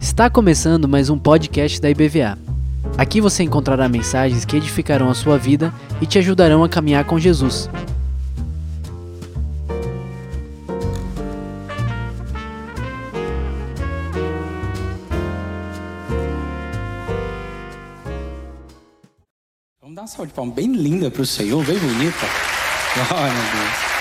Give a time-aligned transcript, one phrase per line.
[0.00, 2.36] Está começando mais um podcast da IBVA.
[2.98, 7.16] Aqui você encontrará mensagens que edificarão a sua vida e te ajudarão a caminhar com
[7.16, 7.70] Jesus.
[19.80, 22.26] Vamos dar uma salva de palmas bem linda para o Senhor, bem bonita.
[22.94, 23.93] Glória a Deus.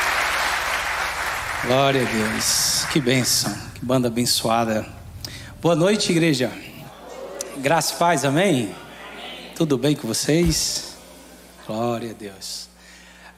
[1.66, 2.84] Glória a Deus.
[2.92, 4.86] Que bênção, que banda abençoada.
[5.62, 6.52] Boa noite, igreja.
[7.60, 8.76] Graça e paz, amém?
[9.56, 10.98] Tudo bem com vocês?
[11.66, 12.68] Glória a Deus.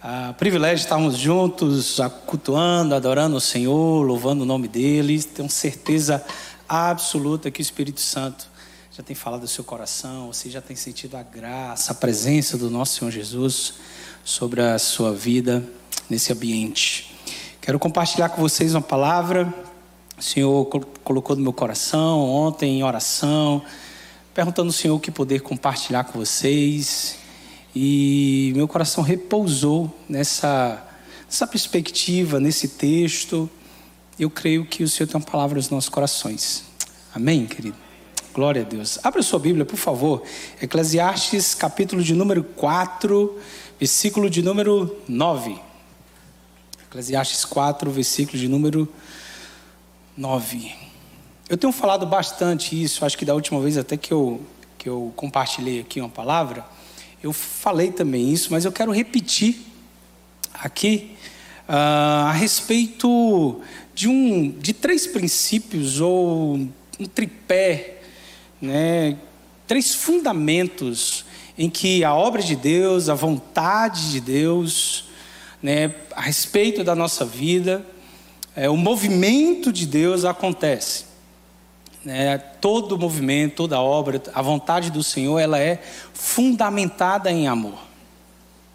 [0.02, 5.21] Ah, privilégio estarmos juntos, cultuando, adorando o Senhor, louvando o nome dele.
[5.21, 6.25] Tenho certeza
[6.67, 8.47] absoluta que o Espírito Santo
[8.91, 12.71] já tem falado do seu coração, você já tem sentido a graça, a presença do
[12.71, 13.75] nosso Senhor Jesus
[14.23, 15.63] sobre a sua vida
[16.09, 17.14] nesse ambiente.
[17.65, 19.51] Quero compartilhar com vocês uma palavra.
[20.15, 20.65] O Senhor
[21.03, 23.59] colocou no meu coração ontem em oração,
[24.35, 27.17] perguntando ao Senhor o que poder compartilhar com vocês.
[27.75, 30.80] E meu coração repousou nessa,
[31.25, 33.49] nessa perspectiva, nesse texto.
[34.19, 36.66] Eu creio que o Senhor tem uma palavra nos nossos corações.
[37.16, 37.77] Amém, querido?
[38.31, 39.00] Glória a Deus.
[39.02, 40.22] Abra sua Bíblia, por favor.
[40.61, 43.39] Eclesiastes, capítulo de número 4,
[43.79, 45.64] versículo de número 9.
[46.95, 48.88] Eclesiastes 4, versículo de número
[50.15, 50.73] 9.
[51.49, 54.41] Eu tenho falado bastante isso, acho que da última vez até que eu,
[54.77, 56.66] que eu compartilhei aqui uma palavra,
[57.21, 59.57] eu falei também isso, mas eu quero repetir
[60.53, 61.17] aqui
[61.67, 63.59] uh, a respeito
[63.93, 67.97] de, um, de três princípios ou um tripé
[68.61, 69.17] né,
[69.67, 71.25] três fundamentos
[71.57, 75.05] em que a obra de Deus, a vontade de Deus,
[75.66, 77.83] né, a respeito da nossa vida,
[78.55, 81.05] é, o movimento de Deus acontece.
[82.03, 85.81] Né, todo movimento, toda obra, a vontade do Senhor, ela é
[86.13, 87.79] fundamentada em amor.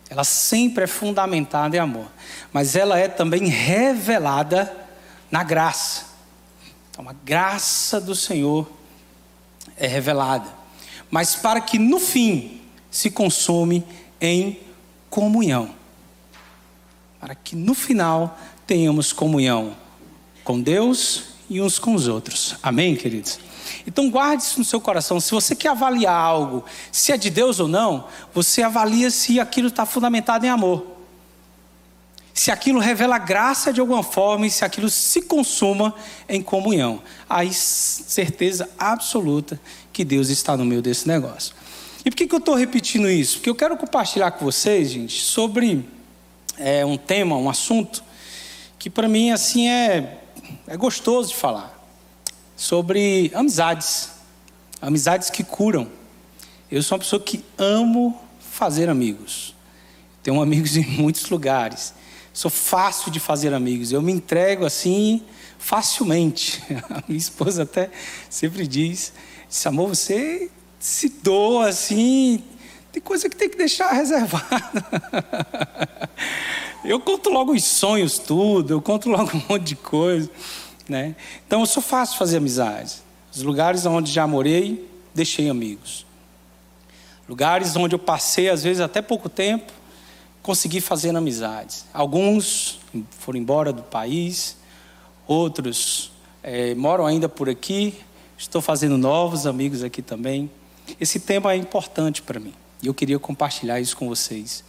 [0.09, 2.11] Ela sempre é fundamentada em amor.
[2.53, 4.77] Mas ela é também revelada
[5.31, 6.07] na graça.
[6.91, 8.69] Então, a graça do Senhor
[9.77, 10.49] é revelada,
[11.09, 12.61] mas para que no fim
[12.91, 13.85] se consome
[14.21, 14.59] em
[15.09, 15.79] comunhão.
[17.21, 19.77] Para que no final tenhamos comunhão
[20.43, 22.57] com Deus e uns com os outros.
[22.63, 23.39] Amém, queridos?
[23.87, 25.21] Então guarde isso no seu coração.
[25.21, 29.69] Se você quer avaliar algo, se é de Deus ou não, você avalia se aquilo
[29.69, 30.87] está fundamentado em amor.
[32.33, 35.95] Se aquilo revela graça de alguma forma e se aquilo se consuma
[36.29, 37.03] em comunhão.
[37.29, 39.61] Aí certeza absoluta
[39.93, 41.55] que Deus está no meio desse negócio.
[42.05, 43.37] E por que, que eu estou repetindo isso?
[43.39, 45.87] Porque eu quero compartilhar com vocês, gente, sobre
[46.61, 48.05] é, um tema, um assunto,
[48.79, 50.21] que para mim assim é,
[50.67, 51.79] é gostoso de falar.
[52.57, 54.11] Sobre amizades.
[54.81, 55.89] Amizades que curam.
[56.71, 59.55] Eu sou uma pessoa que amo fazer amigos.
[60.23, 61.95] Tenho amigos em muitos lugares.
[62.33, 63.91] Sou fácil de fazer amigos.
[63.93, 65.23] Eu me entrego assim
[65.59, 66.63] facilmente.
[66.89, 67.91] A minha esposa até
[68.29, 69.13] sempre diz
[69.51, 70.49] Disse, amor, você
[70.79, 72.45] se doa assim.
[72.93, 74.85] Tem coisa que tem que deixar reservada.
[76.85, 78.75] eu conto logo os sonhos, tudo.
[78.75, 80.29] Eu conto logo um monte de coisa.
[80.89, 81.15] Né?
[81.47, 83.03] Então, eu sou fácil fazer amizades.
[83.33, 86.05] Os lugares onde já morei, deixei amigos.
[87.29, 89.73] Lugares onde eu passei, às vezes, até pouco tempo,
[90.43, 91.87] consegui fazer amizades.
[91.95, 92.81] Alguns
[93.11, 94.57] foram embora do país,
[95.29, 96.11] outros
[96.43, 97.95] é, moram ainda por aqui,
[98.41, 100.51] Estou fazendo novos amigos aqui também.
[100.99, 104.65] Esse tema é importante para mim e eu queria compartilhar isso com vocês,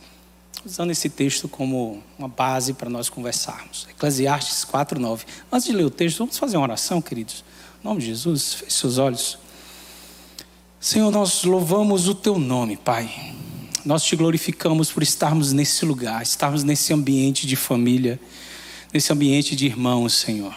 [0.66, 3.88] usando esse texto como uma base para nós conversarmos.
[3.90, 5.26] Eclesiastes 4:9.
[5.52, 7.44] Antes de ler o texto, vamos fazer uma oração, queridos.
[7.82, 9.38] Em nome de Jesus, feche seus olhos.
[10.80, 13.36] Senhor, nós louvamos o teu nome, Pai.
[13.86, 18.20] Nós te glorificamos por estarmos nesse lugar, estarmos nesse ambiente de família,
[18.94, 20.56] nesse ambiente de irmãos, Senhor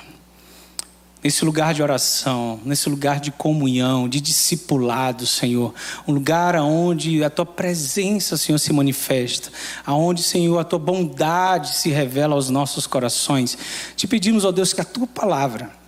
[1.24, 5.72] nesse lugar de oração, nesse lugar de comunhão, de discipulado, Senhor.
[6.06, 9.50] Um lugar onde a tua presença, Senhor, se manifesta,
[9.86, 13.56] aonde, Senhor, a tua bondade se revela aos nossos corações.
[13.96, 15.83] Te pedimos, ó Deus, que a tua palavra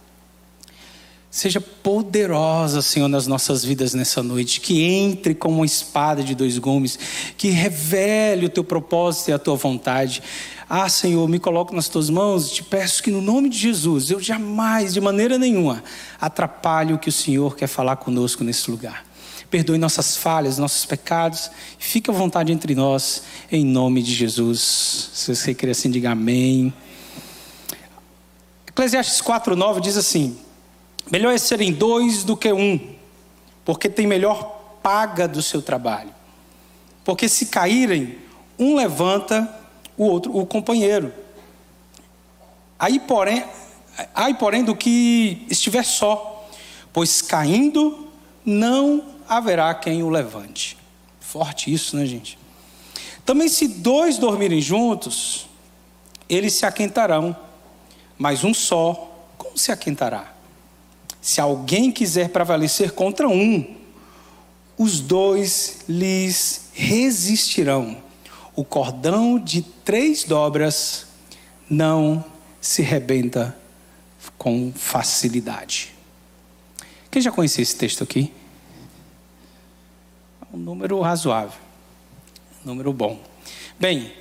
[1.30, 6.58] seja poderosa, Senhor, nas nossas vidas nessa noite, que entre como uma espada de dois
[6.58, 6.98] gumes,
[7.36, 10.22] que revele o teu propósito e a tua vontade.
[10.68, 14.20] Ah, Senhor, me coloco nas tuas mãos, te peço que no nome de Jesus, eu
[14.20, 15.84] jamais, de maneira nenhuma,
[16.20, 19.04] atrapalhe o que o Senhor quer falar conosco nesse lugar.
[19.48, 25.10] Perdoe nossas falhas, nossos pecados, fique à vontade entre nós, em nome de Jesus.
[25.12, 26.74] Se você quer assim, diga amém.
[28.66, 30.36] Eclesiastes 4,9 diz assim:
[31.10, 32.94] Melhor é serem dois do que um,
[33.64, 36.14] porque tem melhor paga do seu trabalho.
[37.04, 38.18] Porque se caírem,
[38.58, 39.48] um levanta
[39.96, 41.12] o outro, o companheiro.
[42.78, 43.44] Aí, porém,
[44.14, 46.48] aí, porém, do que estiver só,
[46.92, 48.08] pois caindo
[48.44, 50.76] não haverá quem o levante.
[51.20, 52.38] Forte isso, né, gente?
[53.24, 55.48] Também, se dois dormirem juntos,
[56.28, 57.36] eles se aquentarão,
[58.18, 60.35] mas um só, como se aquentará?
[61.26, 63.76] Se alguém quiser prevalecer contra um,
[64.78, 68.00] os dois lhes resistirão.
[68.54, 71.04] O cordão de três dobras
[71.68, 72.24] não
[72.60, 73.58] se rebenta
[74.38, 75.92] com facilidade.
[77.10, 78.32] Quem já conhecia esse texto aqui?
[80.54, 81.58] Um número razoável,
[82.62, 83.20] um número bom.
[83.80, 84.12] Bem,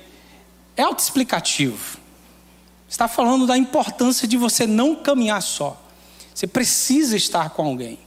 [0.76, 1.98] é autoexplicativo.
[2.88, 5.85] Está falando da importância de você não caminhar só.
[6.36, 7.98] Você precisa estar com alguém.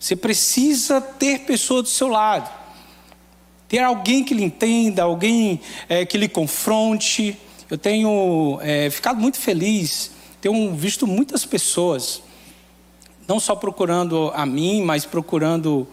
[0.00, 2.50] Você precisa ter pessoa do seu lado.
[3.68, 7.38] Ter alguém que lhe entenda, alguém é, que lhe confronte.
[7.70, 10.10] Eu tenho é, ficado muito feliz,
[10.40, 12.20] tenho visto muitas pessoas,
[13.28, 15.86] não só procurando a mim, mas procurando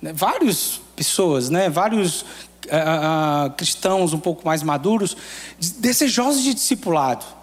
[0.00, 5.14] né, várias pessoas, né, vários uh, cristãos um pouco mais maduros,
[5.58, 7.35] desejosos de discipulado.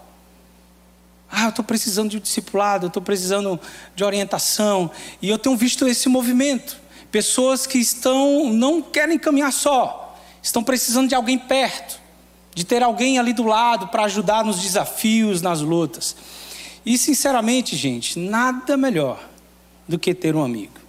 [1.35, 3.59] Ah, eu estou precisando de um discipulado, eu estou precisando
[3.95, 4.91] de orientação.
[5.19, 6.77] E eu tenho visto esse movimento.
[7.12, 12.00] Pessoas que estão, não querem caminhar só, estão precisando de alguém perto,
[12.53, 16.15] de ter alguém ali do lado para ajudar nos desafios, nas lutas.
[16.85, 19.27] E sinceramente, gente, nada melhor
[19.88, 20.80] do que ter um amigo,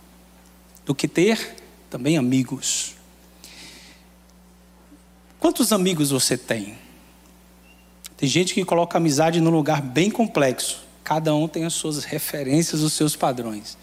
[0.84, 1.56] do que ter
[1.88, 2.96] também amigos.
[5.40, 6.83] Quantos amigos você tem?
[8.24, 10.82] Tem gente que coloca amizade num lugar bem complexo.
[11.04, 13.76] Cada um tem as suas referências, os seus padrões.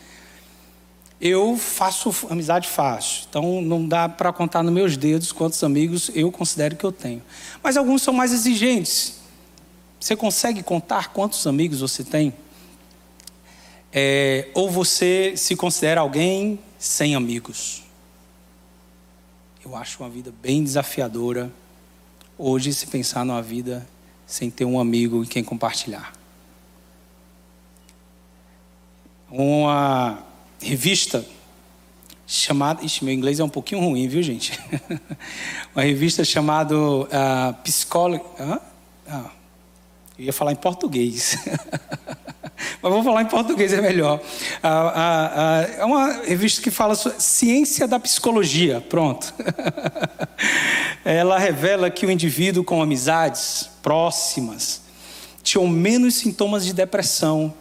[1.21, 6.31] Eu faço amizade fácil, então não dá para contar nos meus dedos quantos amigos eu
[6.31, 7.21] considero que eu tenho.
[7.61, 9.19] Mas alguns são mais exigentes.
[9.99, 12.33] Você consegue contar quantos amigos você tem?
[13.93, 17.83] É, ou você se considera alguém sem amigos?
[19.63, 21.51] Eu acho uma vida bem desafiadora
[22.39, 23.87] hoje se pensar numa vida
[24.25, 26.13] sem ter um amigo em quem compartilhar.
[29.29, 30.23] Uma
[30.61, 31.25] revista
[32.27, 32.83] chamada.
[32.83, 34.59] Ixi, meu inglês é um pouquinho ruim, viu, gente?
[35.75, 37.07] Uma revista chamada uh,
[37.63, 38.25] Psicólogo.
[38.39, 39.29] Uh,
[40.17, 41.37] eu ia falar em português.
[42.81, 44.19] Mas vou falar em português, é melhor.
[45.77, 48.81] é uma revista que fala sobre ciência da psicologia.
[48.81, 49.33] Pronto.
[51.03, 54.81] Ela revela que o indivíduo com amizades próximas
[55.43, 57.53] tinham menos sintomas de depressão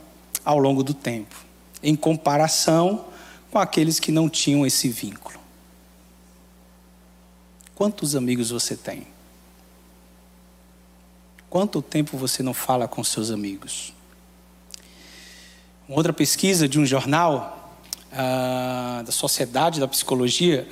[0.45, 1.35] ao longo do tempo,
[1.83, 3.07] em comparação
[3.51, 5.41] com aqueles que não tinham esse vínculo.
[7.75, 9.07] Quantos amigos você tem?
[11.49, 13.93] Quanto tempo você não fala com seus amigos?
[15.91, 17.75] Uma outra pesquisa de um jornal
[18.13, 20.69] uh, da Sociedade da Psicologia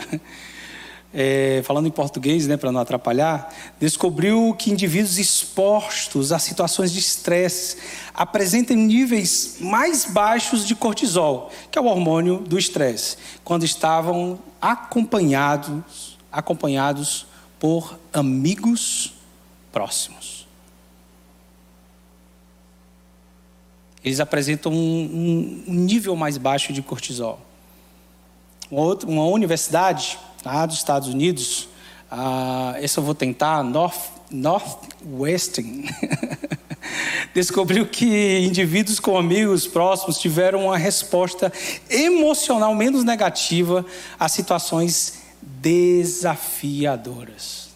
[1.12, 7.00] é, falando em português, né, para não atrapalhar, descobriu que indivíduos expostos a situações de
[7.00, 7.78] estresse
[8.14, 16.16] apresentam níveis mais baixos de cortisol, que é o hormônio do estresse, quando estavam acompanhados,
[16.30, 17.26] acompanhados
[17.58, 19.14] por amigos
[19.72, 20.46] próximos.
[24.04, 27.40] Eles apresentam um, um nível mais baixo de cortisol.
[28.70, 31.68] Uma, outra, uma universidade lá dos Estados Unidos,
[32.12, 35.88] uh, esse eu vou tentar, North, Northwestern,
[37.34, 41.50] descobriu que indivíduos com amigos próximos tiveram uma resposta
[41.88, 43.86] emocional menos negativa
[44.18, 47.67] a situações desafiadoras.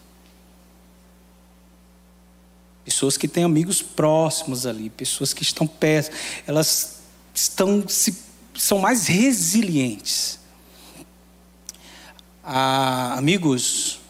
[2.85, 6.15] Pessoas que têm amigos próximos ali, pessoas que estão perto,
[6.47, 7.01] elas
[7.35, 8.17] estão se,
[8.55, 10.39] são mais resilientes.
[12.43, 14.01] Ah, amigos,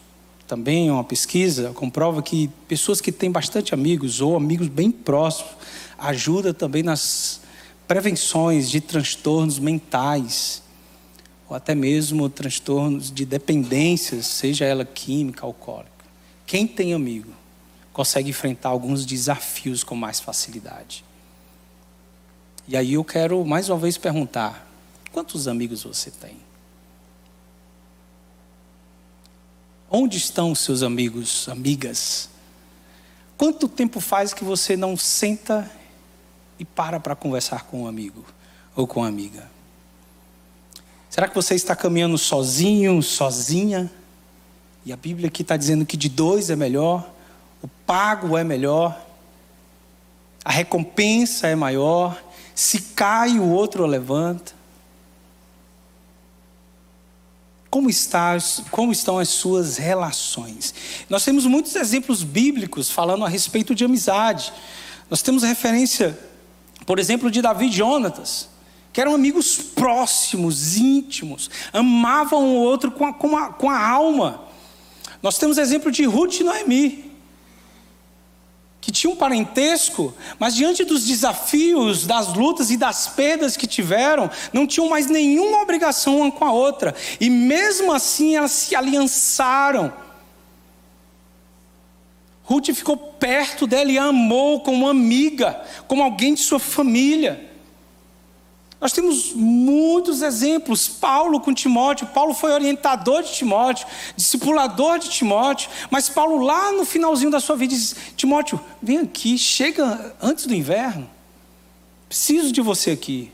[0.47, 5.53] também uma pesquisa comprova que pessoas que têm bastante amigos ou amigos bem próximos
[5.99, 7.41] ajuda também nas
[7.87, 10.63] prevenções de transtornos mentais
[11.49, 15.91] ou até mesmo transtornos de dependências, seja ela química, alcoólica.
[16.47, 17.42] Quem tem amigo
[17.93, 21.05] consegue enfrentar alguns desafios com mais facilidade.
[22.67, 24.67] E aí eu quero mais uma vez perguntar:
[25.13, 26.37] quantos amigos você tem?
[29.91, 32.29] Onde estão os seus amigos, amigas?
[33.37, 35.71] Quanto tempo faz que você não senta
[36.59, 38.25] e para para conversar com um amigo
[38.77, 39.51] ou com uma amiga.
[41.11, 43.91] Será que você está caminhando sozinho, sozinha?
[44.85, 47.13] E a Bíblia aqui está dizendo que de dois é melhor,
[47.63, 49.01] o pago é melhor,
[50.45, 52.21] a recompensa é maior,
[52.55, 54.53] se cai o outro levanta.
[57.71, 58.37] Como, está,
[58.71, 60.75] como estão as suas relações?
[61.09, 64.53] Nós temos muitos exemplos bíblicos falando a respeito de amizade.
[65.09, 66.19] Nós temos referência,
[66.85, 68.49] por exemplo, de Davi e Jonatas,
[68.93, 74.45] que eram amigos próximos, íntimos, amavam o outro com a, com a, com a alma.
[75.23, 77.12] Nós temos exemplo de Ruth e Noemi,
[78.83, 84.29] que tinham um parentesco, mas diante dos desafios, das lutas e das perdas que tiveram,
[84.53, 89.93] não tinham mais nenhuma obrigação uma com a outra, e mesmo assim elas se aliançaram.
[92.43, 97.52] Ruth ficou perto dela e a amou como amiga, como alguém de sua família.
[98.83, 100.89] Nós temos muitos exemplos.
[100.89, 102.09] Paulo com Timóteo.
[102.09, 103.87] Paulo foi orientador de Timóteo,
[104.17, 105.71] discipulador de Timóteo.
[105.89, 110.55] Mas Paulo, lá no finalzinho da sua vida, diz: Timóteo, vem aqui, chega antes do
[110.55, 111.09] inverno.
[112.09, 113.31] Preciso de você aqui.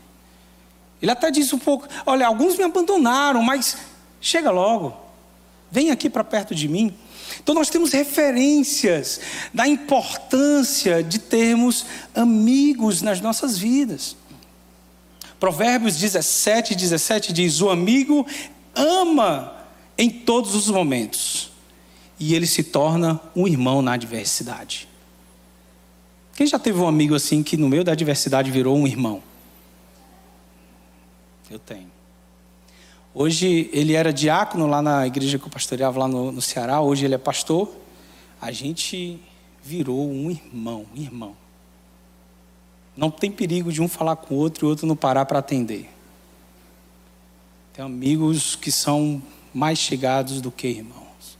[1.01, 3.75] Ele até diz um pouco: Olha, alguns me abandonaram, mas
[4.21, 4.95] chega logo.
[5.71, 6.93] Vem aqui para perto de mim.
[7.41, 9.19] Então nós temos referências
[9.51, 14.15] da importância de termos amigos nas nossas vidas.
[15.39, 18.25] Provérbios 17, 17 diz: O amigo
[18.75, 19.55] ama
[19.97, 21.51] em todos os momentos,
[22.19, 24.87] e ele se torna um irmão na adversidade.
[26.35, 29.21] Quem já teve um amigo assim que no meio da adversidade virou um irmão?
[31.49, 31.91] Eu tenho.
[33.13, 37.05] Hoje ele era diácono lá na igreja que eu pastoreava lá no, no Ceará, hoje
[37.05, 37.69] ele é pastor.
[38.39, 39.19] A gente
[39.63, 41.35] virou um irmão, um irmão.
[42.99, 45.39] Não tem perigo de um falar com o outro e o outro não parar para
[45.39, 45.89] atender.
[47.71, 51.37] Tem amigos que são mais chegados do que irmãos.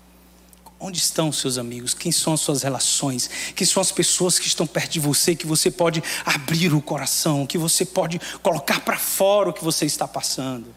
[0.80, 1.94] Onde estão seus amigos?
[1.94, 3.30] Quem são as suas relações?
[3.54, 7.46] Quem são as pessoas que estão perto de você, que você pode abrir o coração,
[7.46, 10.74] que você pode colocar para fora o que você está passando?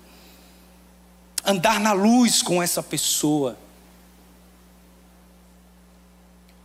[1.45, 3.57] Andar na luz com essa pessoa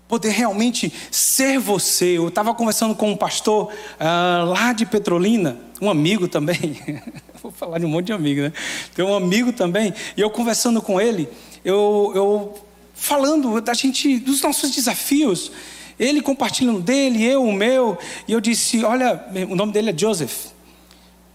[0.07, 2.17] poder realmente ser você.
[2.17, 6.79] Eu estava conversando com um pastor uh, lá de Petrolina, um amigo também.
[7.41, 8.53] Vou falar de um monte de amigo, né?
[8.95, 11.29] Tem um amigo também, e eu conversando com ele,
[11.63, 12.55] eu, eu
[12.93, 15.51] falando da gente, dos nossos desafios.
[15.99, 17.97] Ele compartilhando dele, eu o meu,
[18.27, 20.47] e eu disse: Olha, o nome dele é Joseph.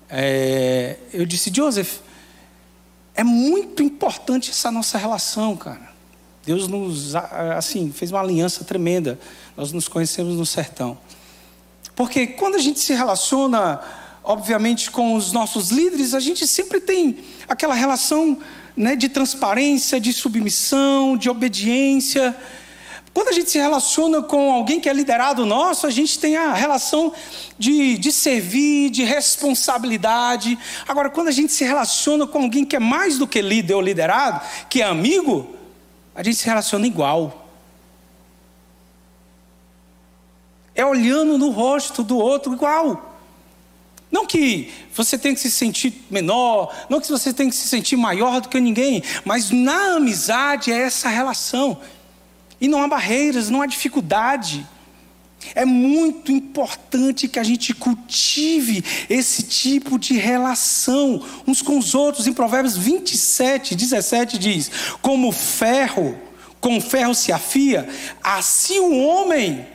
[0.09, 1.99] É, eu disse: Joseph,
[3.15, 5.92] é muito importante essa nossa relação, cara.
[6.45, 9.19] Deus nos, assim, fez uma aliança tremenda.
[9.57, 10.99] Nós nos conhecemos no sertão.
[11.95, 13.81] Porque quando a gente se relaciona,
[14.25, 17.19] obviamente, com os nossos líderes, a gente sempre tem
[17.49, 18.39] aquela relação
[18.77, 22.37] né, de transparência, de submissão, de obediência.
[23.15, 26.55] Quando a gente se relaciona com alguém que é liderado nosso, a gente tem a
[26.55, 27.13] relação
[27.59, 30.59] de, de servir, de responsabilidade.
[30.89, 33.83] Agora, quando a gente se relaciona com alguém que é mais do que líder ou
[33.83, 35.62] liderado, que é amigo,
[36.15, 37.49] a gente se relaciona igual.
[40.75, 43.11] É olhando no rosto do outro igual.
[44.11, 47.97] Não que você tenha que se sentir menor, não que você tenha que se sentir
[47.97, 51.81] maior do que ninguém, mas na amizade é essa relação.
[52.61, 54.67] E não há barreiras, não há dificuldade.
[55.55, 62.27] É muito importante que a gente cultive esse tipo de relação uns com os outros.
[62.27, 64.71] Em Provérbios 27, 17 diz:
[65.01, 66.19] Como ferro,
[66.61, 67.89] com ferro se afia,
[68.23, 69.67] assim o homem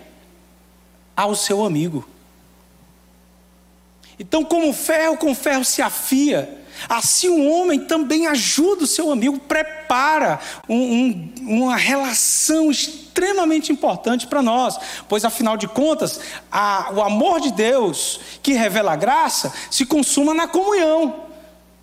[1.15, 2.07] ao seu amigo.
[4.19, 9.39] Então, como ferro com ferro se afia, assim o homem também ajuda o seu amigo,
[9.39, 16.19] prepara um, um, uma relação extremamente importante para nós, pois afinal de contas,
[16.51, 21.23] a, o amor de Deus que revela a graça se consuma na comunhão,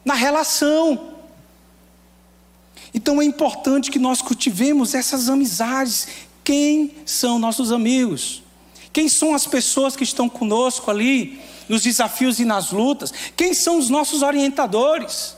[0.05, 1.15] na relação.
[2.93, 6.07] Então é importante que nós cultivemos essas amizades.
[6.45, 8.43] Quem são nossos amigos?
[8.93, 13.13] Quem são as pessoas que estão conosco ali nos desafios e nas lutas?
[13.37, 15.37] Quem são os nossos orientadores?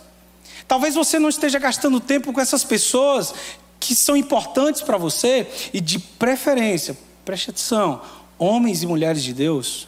[0.68, 3.34] Talvez você não esteja gastando tempo com essas pessoas
[3.78, 8.02] que são importantes para você e de preferência, preste atenção,
[8.38, 9.86] homens e mulheres de Deus.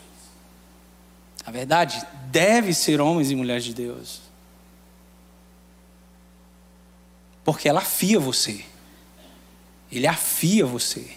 [1.44, 4.20] A verdade deve ser homens e mulheres de Deus.
[7.44, 8.64] Porque ela afia você.
[9.90, 11.16] Ele afia você.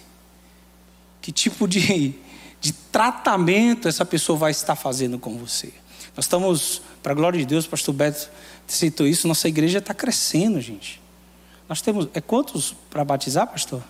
[1.20, 2.14] Que tipo de,
[2.62, 5.72] de tratamento essa pessoa vai estar fazendo com você.
[6.16, 8.30] Nós estamos, para a glória de Deus, pastor Beto
[8.68, 11.02] citou isso, nossa igreja está crescendo, gente.
[11.68, 13.82] Nós temos, é quantos para batizar, pastor?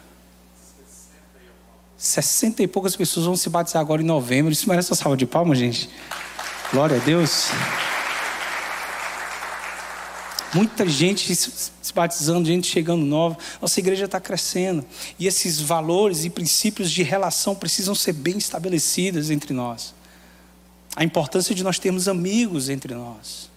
[1.99, 4.53] 60 e poucas pessoas vão se batizar agora em novembro.
[4.53, 5.89] Isso merece uma salva de palmas, gente.
[6.73, 7.51] Glória a Deus.
[10.55, 13.39] Muita gente se batizando, gente chegando nova.
[13.61, 14.85] Nossa igreja está crescendo.
[15.19, 19.95] E esses valores e princípios de relação precisam ser bem estabelecidos entre nós.
[20.95, 23.51] A importância de nós termos amigos entre nós.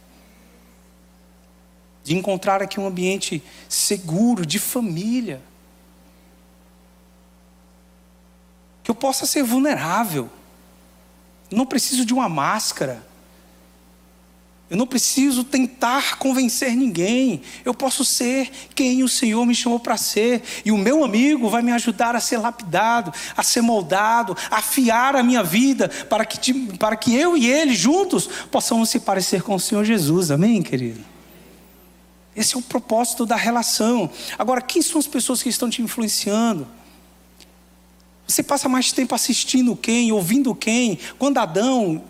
[2.02, 5.42] De encontrar aqui um ambiente seguro, de família.
[8.84, 10.30] Que eu possa ser vulnerável.
[11.52, 13.06] Não preciso de uma máscara.
[14.68, 17.42] Eu não preciso tentar convencer ninguém.
[17.64, 20.42] Eu posso ser quem o Senhor me chamou para ser.
[20.66, 25.16] E o meu amigo vai me ajudar a ser lapidado, a ser moldado, a afiar
[25.16, 29.54] a minha vida, para que, para que eu e ele juntos possamos se parecer com
[29.54, 30.32] o Senhor Jesus.
[30.32, 31.04] Amém, querido?
[32.36, 34.10] Esse é o propósito da relação.
[34.38, 36.68] Agora, quem são as pessoas que estão te influenciando?
[38.28, 40.98] Você passa mais tempo assistindo quem, ouvindo quem?
[41.20, 42.04] Quando Adão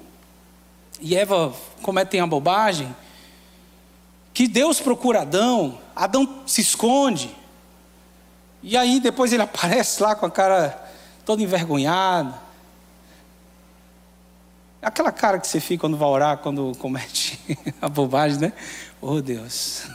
[1.00, 2.96] e Eva cometem a bobagem,
[4.34, 7.36] que Deus procura Adão, Adão se esconde,
[8.62, 10.92] e aí depois ele aparece lá com a cara
[11.25, 12.44] toda envergonhada.
[14.82, 17.40] Aquela cara que você fica quando vai orar, quando comete
[17.82, 18.54] a bobagem, né?
[19.02, 19.88] Oh Deus.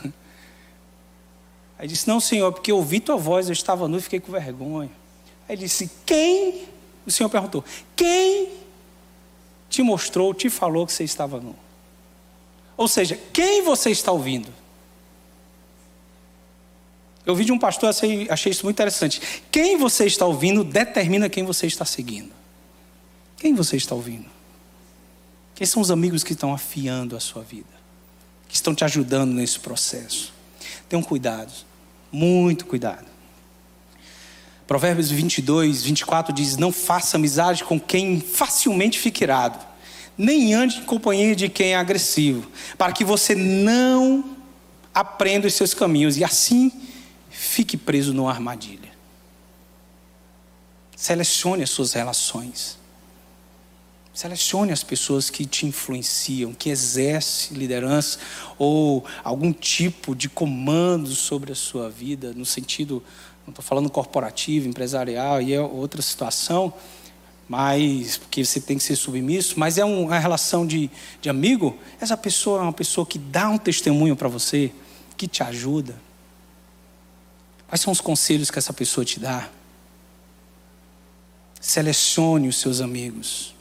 [1.79, 4.31] Aí disse: Não, Senhor, porque eu ouvi tua voz, eu estava nu e fiquei com
[4.31, 4.91] vergonha.
[5.47, 6.67] Aí ele disse: Quem?
[7.07, 7.63] O Senhor perguntou:
[7.95, 8.60] Quem
[9.71, 11.55] te mostrou, te falou que você estava nu.
[12.75, 14.53] Ou seja, quem você está ouvindo?
[17.25, 19.41] Eu vi de um pastor, achei, achei isso muito interessante.
[19.49, 22.31] Quem você está ouvindo determina quem você está seguindo.
[23.37, 24.29] Quem você está ouvindo?
[25.55, 27.69] Quem são os amigos que estão afiando a sua vida?
[28.49, 30.33] Que estão te ajudando nesse processo?
[30.89, 31.53] Tenham cuidado,
[32.11, 33.10] muito cuidado.
[34.67, 39.59] Provérbios 22, 24 diz: Não faça amizade com quem facilmente fica irado,
[40.17, 44.37] nem ande em companhia de quem é agressivo, para que você não
[44.93, 46.71] aprenda os seus caminhos e assim
[47.29, 48.91] fique preso numa armadilha.
[50.95, 52.77] Selecione as suas relações.
[54.13, 58.19] Selecione as pessoas que te influenciam, que exercem liderança
[58.57, 63.01] ou algum tipo de comando sobre a sua vida, no sentido
[63.45, 66.73] não estou falando corporativo, empresarial, e é outra situação,
[67.51, 70.89] mas porque você tem que ser submisso, mas é uma relação de,
[71.21, 71.77] de amigo.
[71.99, 74.71] Essa pessoa é uma pessoa que dá um testemunho para você,
[75.17, 75.99] que te ajuda.
[77.67, 79.49] Quais são os conselhos que essa pessoa te dá?
[81.59, 83.53] Selecione os seus amigos.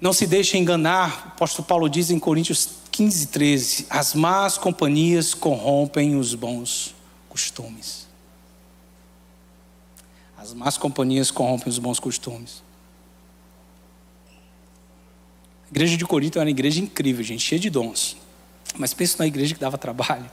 [0.00, 5.34] Não se deixe enganar, o apóstolo Paulo diz em Coríntios 15, 13: as más companhias
[5.34, 6.94] corrompem os bons
[7.28, 8.07] costumes.
[10.38, 12.62] As más companhias corrompem os bons costumes.
[15.66, 18.16] A igreja de Corinto era uma igreja incrível, gente, cheia de dons.
[18.76, 20.30] Mas pensa na igreja que dava trabalho.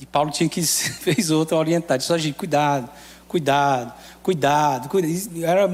[0.00, 2.90] E Paulo tinha que fez outra orientar, disse: gente, cuidado,
[3.28, 5.44] cuidado, cuidado, cuidado.
[5.44, 5.68] Era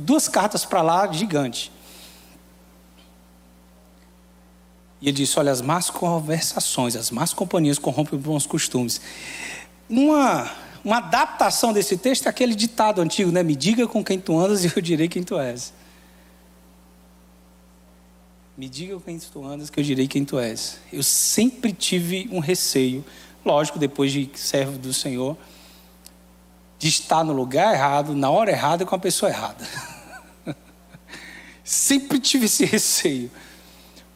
[0.00, 1.72] duas cartas para lá, gigante.
[5.00, 9.00] E ele disse: olha, as más conversações, as más companhias corrompem os bons costumes.
[9.90, 13.42] Uma uma adaptação desse texto é aquele ditado antigo, né?
[13.42, 15.72] Me diga com quem tu andas e eu direi quem tu és.
[18.56, 20.78] Me diga com quem tu andas que eu direi quem tu és.
[20.92, 23.04] Eu sempre tive um receio,
[23.44, 25.36] lógico, depois de servo do Senhor,
[26.78, 29.66] de estar no lugar errado, na hora errada, com a pessoa errada.
[31.62, 33.30] sempre tive esse receio.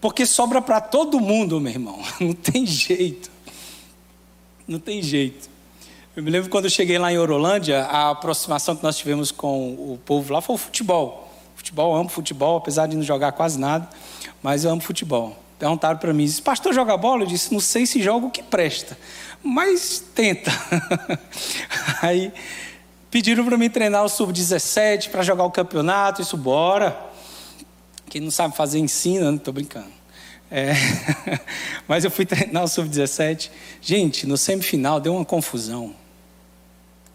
[0.00, 2.02] Porque sobra para todo mundo, meu irmão.
[2.20, 3.30] Não tem jeito.
[4.66, 5.48] Não tem jeito.
[6.16, 9.74] Eu me lembro quando eu cheguei lá em Orolândia, a aproximação que nós tivemos com
[9.74, 11.30] o povo lá foi o futebol.
[11.54, 13.86] Futebol, amo futebol, apesar de não jogar quase nada,
[14.42, 15.36] mas eu amo futebol.
[15.58, 17.24] Perguntaram para mim, disse, pastor joga bola?
[17.24, 18.96] Eu disse, não sei se joga o que presta,
[19.42, 20.50] mas tenta.
[22.00, 22.32] Aí
[23.10, 26.98] pediram para mim treinar o sub-17 para jogar o campeonato, isso bora.
[28.08, 29.92] Quem não sabe fazer ensina, não estou brincando.
[30.50, 30.72] É,
[31.86, 33.50] mas eu fui treinar o sub-17.
[33.82, 35.94] Gente, no semifinal deu uma confusão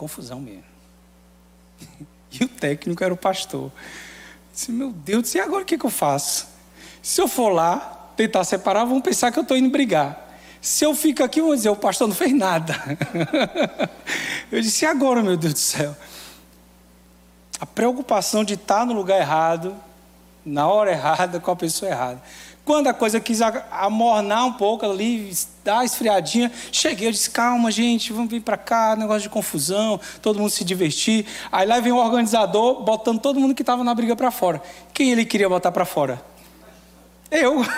[0.01, 0.63] confusão mesmo.
[2.33, 3.63] E o técnico era o pastor.
[3.63, 3.71] Eu
[4.53, 6.47] disse, meu Deus, e agora o que, que eu faço?
[7.03, 10.29] Se eu for lá tentar separar, vão pensar que eu estou indo brigar.
[10.61, 12.73] Se eu fico aqui, vão dizer, o pastor não fez nada.
[14.49, 15.93] eu disse, e agora, meu Deus do céu?
[17.59, 19.75] A preocupação de estar no lugar errado,
[20.45, 22.23] na hora errada, com a pessoa errada.
[22.63, 28.13] Quando a coisa quis amornar um pouco ali, dar esfriadinha, cheguei, eu disse, calma gente,
[28.13, 31.25] vamos vir para cá, negócio de confusão, todo mundo se divertir.
[31.51, 34.61] Aí lá vem o organizador botando todo mundo que estava na briga para fora.
[34.93, 36.21] Quem ele queria botar para fora?
[37.31, 37.65] Eu.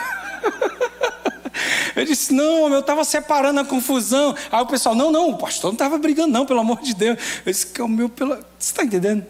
[1.95, 4.35] Eu disse, não, eu estava separando a confusão.
[4.51, 7.19] Aí o pessoal, não, não, o pastor não estava brigando, não, pelo amor de Deus.
[7.45, 8.37] Eu disse, que é o meu, pela...
[8.57, 9.23] você está entendendo?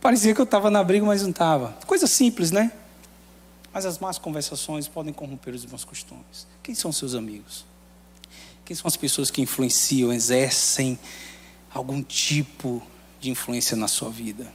[0.00, 1.76] Parecia que eu estava na briga, mas não estava.
[1.84, 2.70] Coisa simples, né?
[3.74, 6.46] Mas as más conversações podem corromper os bons costumes.
[6.62, 7.64] Quem são seus amigos?
[8.64, 10.96] Quem são as pessoas que influenciam, exercem
[11.74, 12.80] algum tipo
[13.20, 14.46] de influência na sua vida?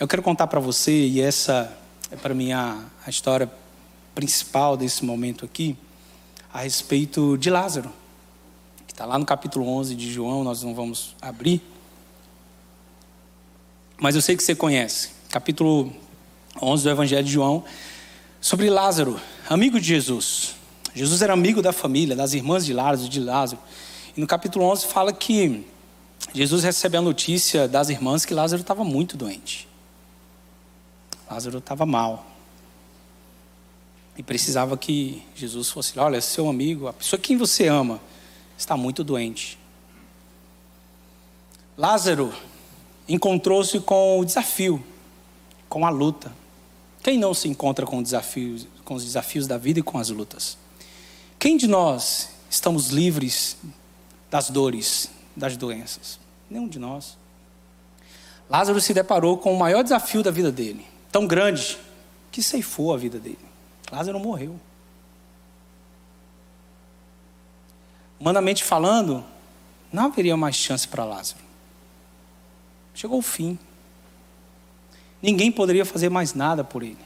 [0.00, 1.76] Eu quero contar para você, e essa
[2.10, 3.52] é para mim a, a história
[4.14, 5.76] principal desse momento aqui,
[6.50, 7.92] a respeito de Lázaro,
[8.86, 11.62] que está lá no capítulo 11 de João, nós não vamos abrir.
[13.98, 15.94] Mas eu sei que você conhece, capítulo
[16.60, 17.64] 11 do Evangelho de João,
[18.40, 20.54] sobre Lázaro, amigo de Jesus.
[20.94, 23.60] Jesus era amigo da família, das irmãs de Lázaro, de Lázaro.
[24.16, 25.64] E no capítulo 11 fala que
[26.34, 29.68] Jesus recebe a notícia das irmãs que Lázaro estava muito doente.
[31.30, 32.26] Lázaro estava mal.
[34.16, 38.00] E precisava que Jesus fosse lá, olha, seu amigo, a pessoa quem você ama,
[38.58, 39.58] está muito doente.
[41.76, 42.34] Lázaro
[43.08, 44.84] encontrou-se com o desafio,
[45.68, 46.39] com a luta.
[47.02, 50.58] Quem não se encontra com desafios, com os desafios da vida e com as lutas?
[51.38, 53.56] Quem de nós estamos livres
[54.30, 56.18] das dores, das doenças?
[56.48, 57.16] Nenhum de nós.
[58.48, 61.78] Lázaro se deparou com o maior desafio da vida dele, tão grande
[62.30, 63.38] que ceifou a vida dele.
[63.90, 64.58] Lázaro morreu.
[68.18, 69.24] Humanamente falando,
[69.92, 71.40] não haveria mais chance para Lázaro.
[72.92, 73.58] Chegou o fim.
[75.22, 76.98] Ninguém poderia fazer mais nada por ele.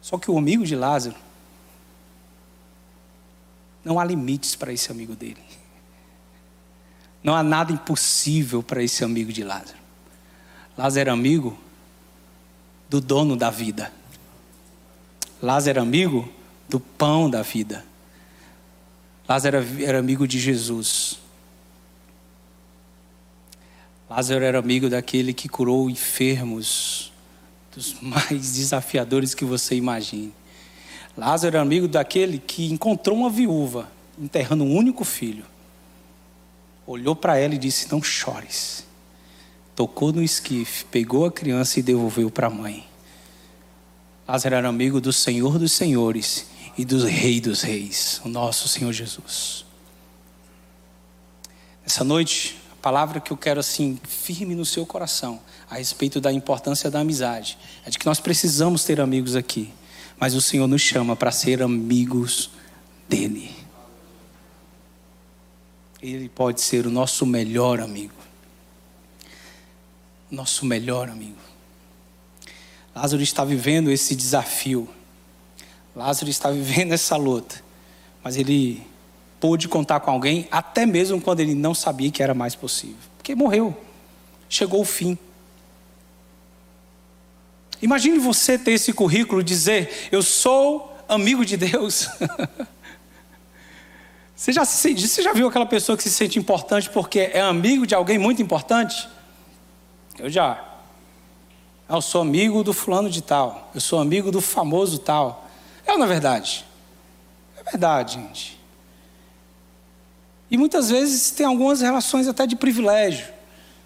[0.00, 1.16] Só que o amigo de Lázaro,
[3.84, 5.42] não há limites para esse amigo dele.
[7.22, 9.78] Não há nada impossível para esse amigo de Lázaro.
[10.76, 11.58] Lázaro era amigo
[12.88, 13.92] do dono da vida.
[15.42, 16.32] Lázaro era amigo
[16.68, 17.84] do pão da vida.
[19.28, 21.18] Lázaro era amigo de Jesus.
[24.08, 27.12] Lázaro era amigo daquele que curou enfermos,
[27.74, 30.32] dos mais desafiadores que você imagine.
[31.16, 35.44] Lázaro era amigo daquele que encontrou uma viúva enterrando um único filho.
[36.86, 38.86] Olhou para ela e disse: Não chores.
[39.76, 42.84] Tocou no esquife, pegou a criança e devolveu para a mãe.
[44.26, 48.92] Lázaro era amigo do Senhor dos Senhores e do Rei dos Reis, o nosso Senhor
[48.92, 49.64] Jesus.
[51.84, 52.56] Essa noite,
[52.88, 57.58] palavra que eu quero assim firme no seu coração a respeito da importância da amizade
[57.84, 59.70] é de que nós precisamos ter amigos aqui,
[60.18, 62.50] mas o Senhor nos chama para ser amigos
[63.06, 63.54] dele.
[66.00, 68.14] Ele pode ser o nosso melhor amigo.
[70.30, 71.36] Nosso melhor amigo.
[72.94, 74.88] Lázaro está vivendo esse desafio.
[75.94, 77.62] Lázaro está vivendo essa luta.
[78.24, 78.82] Mas ele
[79.40, 82.96] pôde contar com alguém, até mesmo quando ele não sabia que era mais possível.
[83.16, 83.76] Porque morreu,
[84.48, 85.16] chegou o fim.
[87.80, 92.08] Imagine você ter esse currículo, dizer: Eu sou amigo de Deus.
[94.34, 97.94] você, já, você já viu aquela pessoa que se sente importante porque é amigo de
[97.94, 99.08] alguém muito importante?
[100.18, 100.64] Eu já.
[101.88, 103.70] Eu sou amigo do fulano de tal.
[103.74, 105.48] Eu sou amigo do famoso tal.
[105.86, 106.66] É ou não é verdade?
[107.56, 108.57] É verdade, gente.
[110.50, 113.26] E muitas vezes tem algumas relações até de privilégio,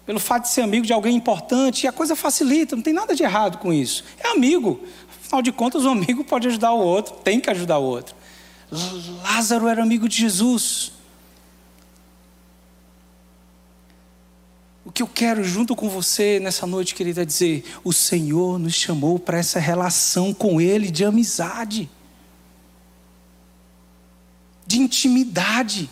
[0.05, 3.15] pelo fato de ser amigo de alguém importante, e a coisa facilita, não tem nada
[3.15, 4.03] de errado com isso.
[4.19, 4.81] É amigo.
[5.21, 8.15] Afinal de contas, um amigo pode ajudar o outro, tem que ajudar o outro.
[9.23, 10.91] Lázaro era amigo de Jesus.
[14.85, 18.73] O que eu quero junto com você nessa noite, querida, é dizer: o Senhor nos
[18.73, 21.89] chamou para essa relação com Ele de amizade,
[24.65, 25.89] de intimidade.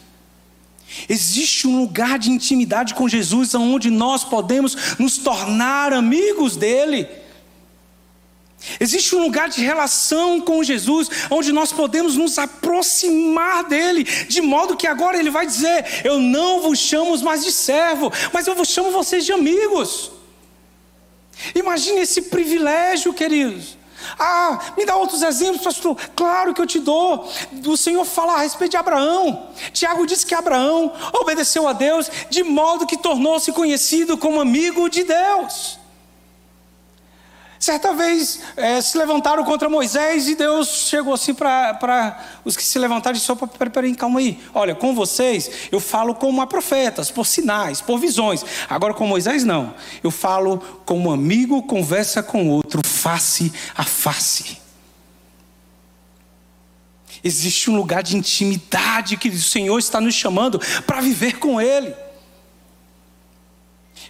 [1.08, 7.08] Existe um lugar de intimidade com Jesus onde nós podemos nos tornar amigos dele.
[8.80, 14.78] Existe um lugar de relação com Jesus onde nós podemos nos aproximar dele, de modo
[14.78, 18.70] que agora ele vai dizer: Eu não vos chamo mais de servo, mas eu vos
[18.70, 20.12] chamo vocês de amigos.
[21.56, 23.81] Imagine esse privilégio, queridos.
[24.18, 25.98] Ah, me dá outros exemplos, pastor.
[26.16, 27.30] Claro que eu te dou.
[27.66, 29.50] O Senhor fala a respeito de Abraão.
[29.74, 35.04] Tiago diz que Abraão obedeceu a Deus de modo que tornou-se conhecido como amigo de
[35.04, 35.81] Deus.
[37.62, 42.80] Certa vez é, se levantaram contra Moisés e Deus chegou assim para os que se
[42.80, 44.42] levantaram e disse: peraí, peraí, calma aí.
[44.52, 48.44] Olha, com vocês eu falo como a profetas, por sinais, por visões.
[48.68, 49.76] Agora com Moisés não.
[50.04, 54.58] Eu falo como um amigo conversa com outro, face a face.
[57.24, 61.94] Existe um lugar de intimidade que o Senhor está nos chamando para viver com Ele.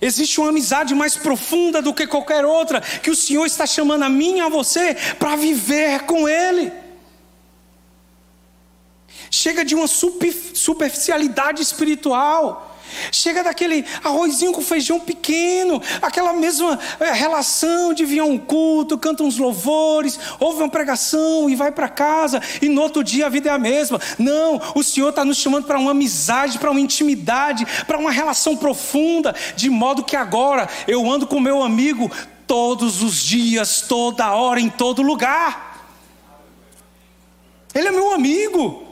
[0.01, 4.09] Existe uma amizade mais profunda do que qualquer outra, que o Senhor está chamando a
[4.09, 6.71] mim e a você para viver com Ele.
[9.29, 12.70] Chega de uma superficialidade espiritual.
[13.11, 18.97] Chega daquele arrozinho com feijão pequeno, aquela mesma é, relação de vir a um culto,
[18.97, 23.29] canta uns louvores, ouve uma pregação e vai para casa, e no outro dia a
[23.29, 23.99] vida é a mesma.
[24.17, 28.55] Não, o Senhor está nos chamando para uma amizade, para uma intimidade, para uma relação
[28.55, 32.11] profunda, de modo que agora eu ando com meu amigo
[32.45, 35.87] todos os dias, toda hora, em todo lugar.
[37.73, 38.90] Ele é meu amigo.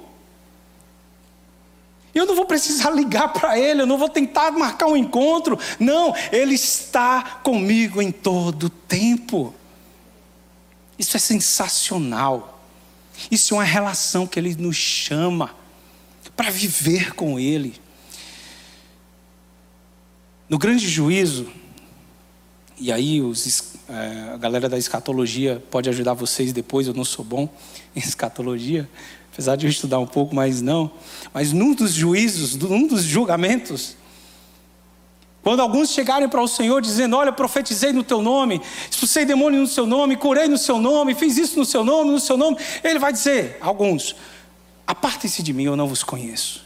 [2.19, 5.57] Eu não vou precisar ligar para ele, eu não vou tentar marcar um encontro.
[5.79, 9.53] Não, ele está comigo em todo tempo.
[10.97, 12.61] Isso é sensacional.
[13.31, 15.55] Isso é uma relação que ele nos chama
[16.35, 17.79] para viver com ele.
[20.47, 21.47] No grande juízo,
[22.77, 27.23] e aí os, é, a galera da escatologia pode ajudar vocês depois, eu não sou
[27.23, 27.47] bom
[27.95, 28.89] em escatologia,
[29.39, 30.91] apesar de eu estudar um pouco, mas não.
[31.33, 33.95] Mas num dos juízos, num dos julgamentos,
[35.41, 39.67] quando alguns chegarem para o Senhor dizendo: Olha, profetizei no teu nome, expulsei demônio no
[39.67, 42.99] seu nome, curei no seu nome, fiz isso no seu nome, no seu nome, ele
[42.99, 44.13] vai dizer: Alguns,
[44.85, 46.65] apartem-se de mim, eu não vos conheço.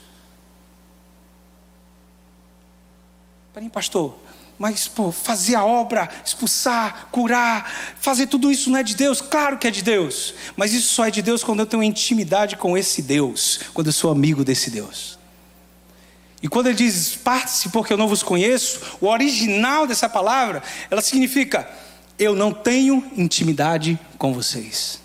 [3.54, 4.16] Peraí, pastor,
[4.58, 9.20] mas, pô, fazer a obra, expulsar, curar, fazer tudo isso não é de Deus?
[9.20, 10.34] Claro que é de Deus.
[10.56, 13.94] Mas isso só é de Deus quando eu tenho intimidade com esse Deus, quando eu
[13.94, 15.18] sou amigo desse Deus.
[16.42, 21.02] E quando ele diz parte-se porque eu não vos conheço, o original dessa palavra, ela
[21.02, 21.68] significa
[22.20, 25.02] eu não tenho intimidade com vocês.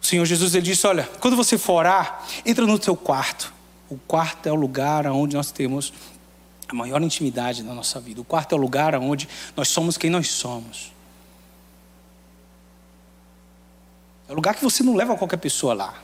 [0.00, 3.57] O Senhor Jesus ele disse: Olha, quando você for orar, entra no teu quarto
[3.90, 5.92] o quarto é o lugar onde nós temos
[6.68, 8.20] a maior intimidade na nossa vida.
[8.20, 10.92] O quarto é o lugar onde nós somos quem nós somos.
[14.28, 15.94] É o lugar que você não leva qualquer pessoa lá.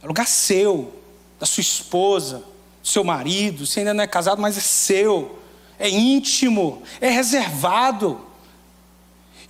[0.00, 0.94] É o lugar seu,
[1.40, 2.44] da sua esposa,
[2.80, 3.66] do seu marido.
[3.66, 5.40] Você ainda não é casado, mas é seu.
[5.76, 8.29] É íntimo, é reservado.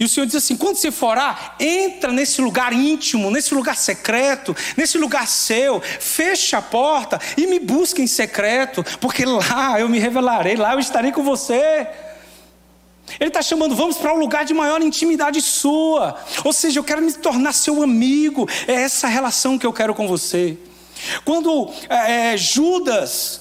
[0.00, 1.18] E o Senhor diz assim: quando você for
[1.58, 7.58] entra nesse lugar íntimo, nesse lugar secreto, nesse lugar seu, fecha a porta e me
[7.58, 11.86] busca em secreto, porque lá eu me revelarei, lá eu estarei com você.
[13.18, 16.16] Ele está chamando, vamos para um lugar de maior intimidade sua.
[16.44, 18.48] Ou seja, eu quero me tornar seu amigo.
[18.68, 20.56] É essa relação que eu quero com você.
[21.24, 23.40] Quando é, Judas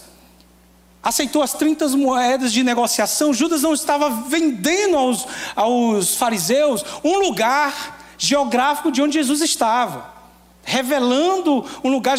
[1.02, 8.16] aceitou as 30 moedas de negociação, Judas não estava vendendo aos, aos fariseus um lugar
[8.18, 10.20] geográfico de onde Jesus estava.
[10.62, 12.18] Revelando um lugar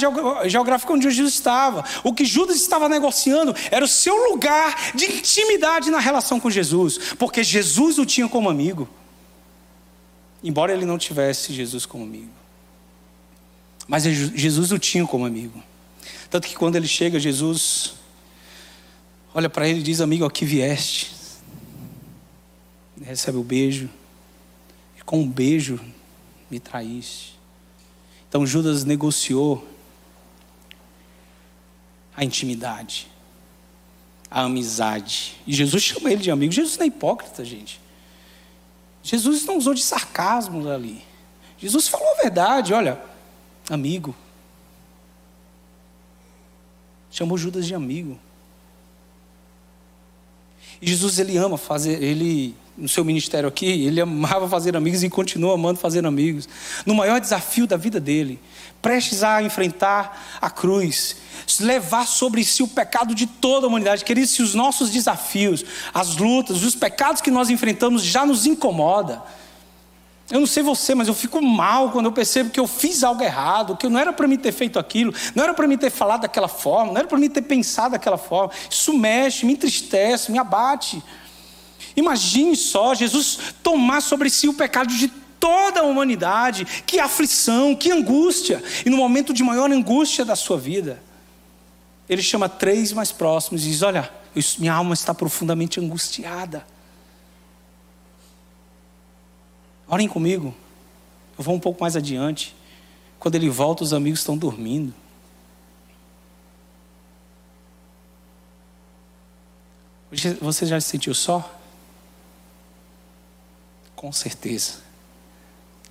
[0.49, 1.85] geográfico onde Jesus estava.
[2.03, 6.99] O que Judas estava negociando era o seu lugar de intimidade na relação com Jesus,
[7.19, 8.89] porque Jesus o tinha como amigo,
[10.43, 12.31] embora ele não tivesse Jesus como amigo.
[13.87, 15.63] Mas Jesus o tinha como amigo.
[16.31, 18.00] Tanto que quando ele chega, Jesus
[19.35, 21.13] olha para ele e diz: Amigo, aqui vieste.
[23.03, 23.89] Recebe o beijo.
[24.99, 25.81] E com um beijo
[26.51, 27.39] me traíste.
[28.29, 29.67] Então Judas negociou
[32.17, 33.09] a intimidade,
[34.31, 35.37] a amizade.
[35.47, 36.53] E Jesus chama ele de amigo.
[36.53, 37.81] Jesus não é hipócrita, gente.
[39.03, 41.03] Jesus não usou de sarcasmo ali.
[41.59, 43.01] Jesus falou a verdade, olha,
[43.69, 44.15] amigo.
[47.11, 48.19] Chamou Judas de amigo.
[50.81, 55.11] E Jesus ele ama fazer, ele no seu ministério aqui, ele amava fazer amigos e
[55.11, 56.49] continua amando fazer amigos.
[56.87, 58.41] No maior desafio da vida dele,
[58.81, 61.17] prestes a enfrentar a cruz,
[61.61, 64.05] levar sobre si o pecado de toda a humanidade.
[64.05, 69.23] Queridos, se os nossos desafios, as lutas, os pecados que nós enfrentamos já nos incomoda,
[70.31, 73.21] Eu não sei você, mas eu fico mal quando eu percebo que eu fiz algo
[73.23, 76.21] errado, que não era para mim ter feito aquilo, não era para mim ter falado
[76.21, 78.53] daquela forma, não era para mim ter pensado daquela forma.
[78.71, 81.03] Isso mexe, me entristece, me abate.
[81.97, 85.09] Imagine só Jesus tomar sobre si o pecado de
[85.41, 86.65] toda a humanidade.
[86.87, 88.63] Que aflição, que angústia.
[88.87, 91.03] E no momento de maior angústia da sua vida,
[92.09, 94.09] ele chama três mais próximos e diz: Olha,
[94.59, 96.65] minha alma está profundamente angustiada.
[99.91, 100.55] Orem comigo.
[101.37, 102.55] Eu vou um pouco mais adiante.
[103.19, 104.95] Quando ele volta, os amigos estão dormindo.
[110.41, 111.59] Você já se sentiu só?
[113.97, 114.79] Com certeza.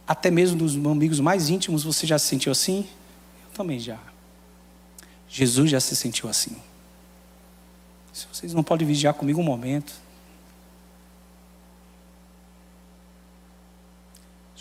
[0.08, 2.88] Até mesmo dos amigos mais íntimos você já se sentiu assim?
[3.44, 4.00] Eu também já.
[5.28, 6.56] Jesus já se sentiu assim.
[8.14, 9.94] Se vocês não podem vigiar comigo um momento.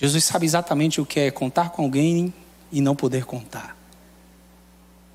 [0.00, 2.32] Jesus sabe exatamente o que é contar com alguém
[2.70, 3.76] e não poder contar.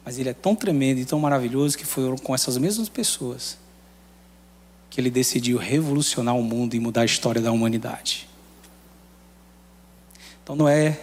[0.03, 3.57] Mas ele é tão tremendo e tão maravilhoso que foi com essas mesmas pessoas
[4.89, 8.27] que ele decidiu revolucionar o mundo e mudar a história da humanidade.
[10.43, 10.99] Então não é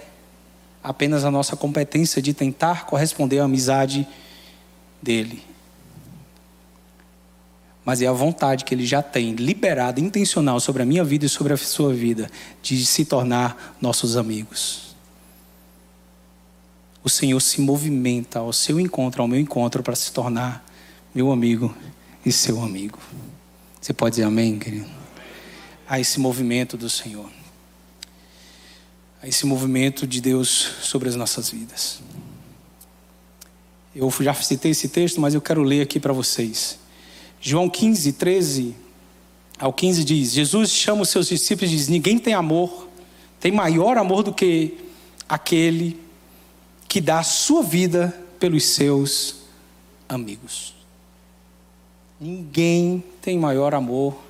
[0.84, 4.06] apenas a nossa competência de tentar corresponder à amizade
[5.02, 5.42] dele,
[7.90, 11.28] mas é a vontade que ele já tem, liberada, intencional sobre a minha vida e
[11.28, 12.30] sobre a sua vida,
[12.62, 14.94] de se tornar nossos amigos.
[17.02, 20.64] O Senhor se movimenta ao seu encontro, ao meu encontro, para se tornar
[21.12, 21.74] meu amigo
[22.24, 23.00] e seu amigo.
[23.80, 24.88] Você pode dizer amém, querido?
[25.88, 27.28] A esse movimento do Senhor.
[29.20, 30.48] A esse movimento de Deus
[30.80, 32.00] sobre as nossas vidas.
[33.92, 36.78] Eu já citei esse texto, mas eu quero ler aqui para vocês.
[37.40, 38.76] João 15, 13
[39.58, 42.88] ao 15 diz: Jesus chama os seus discípulos e diz: Ninguém tem amor,
[43.38, 44.78] tem maior amor do que
[45.28, 46.00] aquele
[46.88, 49.36] que dá a sua vida pelos seus
[50.08, 50.74] amigos.
[52.18, 54.20] Ninguém tem maior amor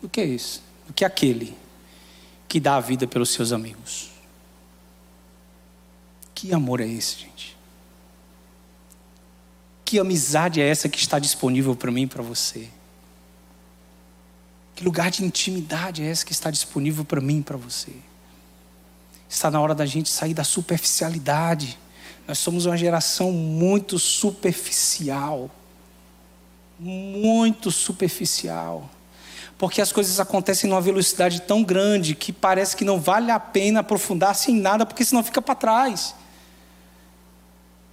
[0.00, 1.56] do que isso, do que aquele
[2.48, 4.10] que dá a vida pelos seus amigos.
[6.34, 7.35] Que amor é esse, gente?
[9.86, 12.68] Que amizade é essa que está disponível para mim e para você?
[14.74, 17.92] Que lugar de intimidade é essa que está disponível para mim e para você?
[19.28, 21.78] Está na hora da gente sair da superficialidade.
[22.26, 25.48] Nós somos uma geração muito superficial.
[26.80, 28.90] Muito superficial.
[29.56, 33.80] Porque as coisas acontecem numa velocidade tão grande que parece que não vale a pena
[33.80, 36.12] aprofundar-se em nada, porque senão fica para trás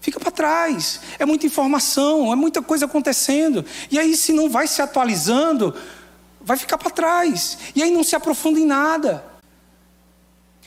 [0.03, 0.99] fica para trás.
[1.17, 3.65] É muita informação, é muita coisa acontecendo.
[3.89, 5.73] E aí, se não vai se atualizando,
[6.41, 7.57] vai ficar para trás.
[7.73, 9.23] E aí não se aprofunda em nada.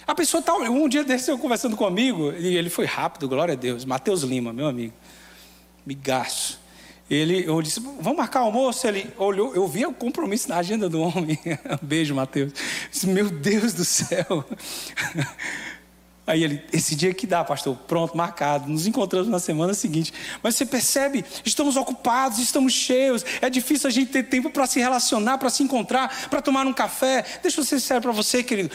[0.07, 0.55] A pessoa está.
[0.55, 3.85] Um dia desse eu conversando com amigo, e ele foi rápido, glória a Deus.
[3.85, 4.95] Mateus Lima, meu amigo.
[5.85, 6.59] Migaço.
[7.09, 8.87] Ele, eu disse, vamos marcar almoço?
[8.87, 11.39] Ele olhou, eu vi o compromisso na agenda do homem.
[11.83, 12.53] Beijo, Mateus.
[12.91, 14.45] Disse, meu Deus do céu.
[16.27, 18.69] Aí ele, esse dia que dá, pastor, pronto, marcado.
[18.69, 20.13] Nos encontramos na semana seguinte.
[20.43, 23.25] Mas você percebe, estamos ocupados, estamos cheios.
[23.41, 26.73] É difícil a gente ter tempo para se relacionar, para se encontrar, para tomar um
[26.73, 27.25] café.
[27.43, 28.71] Deixa eu ser sério para você, querido.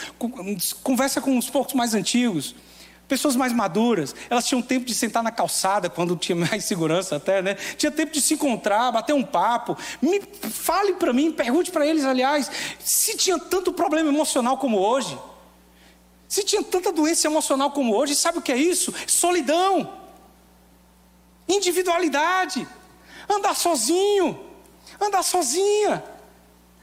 [0.81, 2.55] Conversa com os poucos mais antigos.
[3.05, 7.41] Pessoas mais maduras, elas tinham tempo de sentar na calçada quando tinha mais segurança até,
[7.41, 7.55] né?
[7.75, 9.77] Tinha tempo de se encontrar, bater um papo.
[10.01, 15.17] Me fale para mim, pergunte para eles, aliás, se tinha tanto problema emocional como hoje.
[16.31, 18.93] Se tinha tanta doença emocional como hoje, sabe o que é isso?
[19.05, 19.97] Solidão,
[21.45, 22.65] individualidade,
[23.29, 24.39] andar sozinho,
[24.97, 26.01] andar sozinha,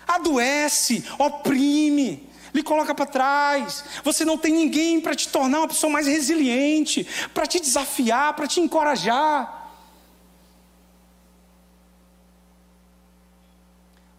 [0.07, 3.83] adoece, oprime, lhe coloca para trás.
[4.05, 8.47] Você não tem ninguém para te tornar uma pessoa mais resiliente, para te desafiar, para
[8.47, 9.58] te encorajar.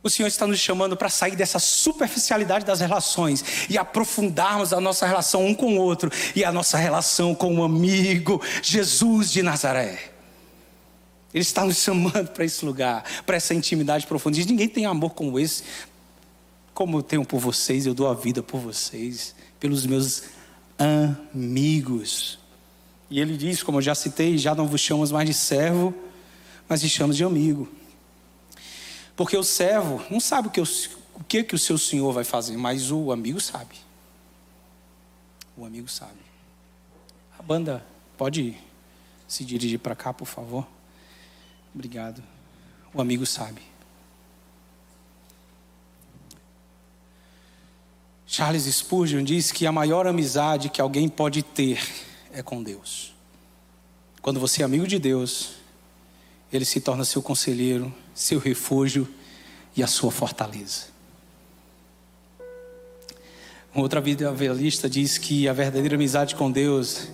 [0.01, 5.05] O Senhor está nos chamando para sair dessa superficialidade das relações e aprofundarmos a nossa
[5.05, 10.11] relação um com o outro e a nossa relação com o amigo Jesus de Nazaré.
[11.33, 14.37] Ele está nos chamando para esse lugar, para essa intimidade profunda.
[14.37, 15.63] Diz: ninguém tem amor como esse,
[16.73, 20.23] como eu tenho por vocês, eu dou a vida por vocês, pelos meus
[21.33, 22.39] amigos.
[23.09, 25.93] E ele diz, como eu já citei, já não vos chamamos mais de servo,
[26.67, 27.67] mas de chamamos de amigo.
[29.19, 30.65] Porque o servo não sabe o que, o,
[31.27, 33.75] que, que o seu senhor vai fazer, mas o amigo sabe.
[35.57, 36.21] O amigo sabe.
[37.37, 37.85] A banda
[38.17, 38.57] pode
[39.27, 40.65] se dirigir para cá, por favor?
[41.75, 42.23] Obrigado.
[42.93, 43.61] O amigo sabe.
[48.25, 51.85] Charles Spurgeon diz que a maior amizade que alguém pode ter
[52.31, 53.13] é com Deus.
[54.21, 55.58] Quando você é amigo de Deus,
[56.51, 59.07] ele se torna seu conselheiro, seu refúgio
[59.75, 60.87] e a sua fortaleza.
[63.73, 67.07] Uma outra vida velista diz que a verdadeira amizade com Deus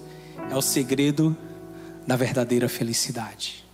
[0.50, 1.36] é o segredo
[2.08, 3.66] da verdadeira felicidade.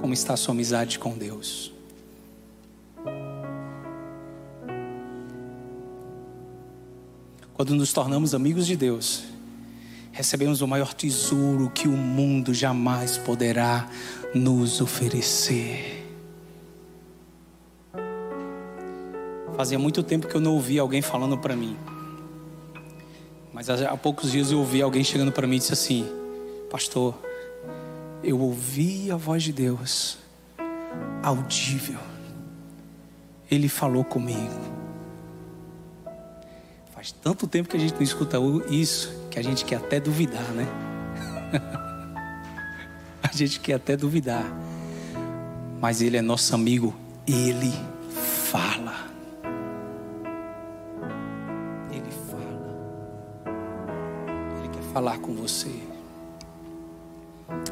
[0.00, 1.72] Como está a sua amizade com Deus?
[7.54, 9.24] Quando nos tornamos amigos de Deus,
[10.18, 13.88] recebemos o maior tesouro que o mundo jamais poderá
[14.34, 16.04] nos oferecer.
[19.56, 21.76] Fazia muito tempo que eu não ouvia alguém falando para mim.
[23.52, 26.04] Mas há poucos dias eu ouvi alguém chegando para mim e disse assim:
[26.68, 27.16] Pastor,
[28.20, 30.18] eu ouvi a voz de Deus,
[31.22, 32.00] audível.
[33.48, 34.78] Ele falou comigo.
[36.92, 38.36] Faz tanto tempo que a gente não escuta
[38.68, 40.66] isso que a gente quer até duvidar, né?
[43.22, 44.44] a gente quer até duvidar.
[45.80, 46.94] Mas Ele é nosso amigo,
[47.26, 47.72] Ele
[48.50, 49.06] fala.
[51.90, 53.52] Ele fala.
[54.58, 55.70] Ele quer falar com você.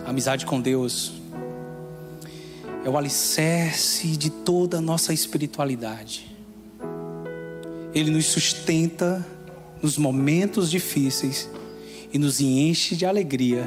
[0.04, 1.14] A amizade com Deus
[2.84, 6.36] é o alicerce de toda a nossa espiritualidade.
[7.92, 9.26] Ele nos sustenta
[9.82, 11.48] nos momentos difíceis
[12.12, 13.66] e nos enche de alegria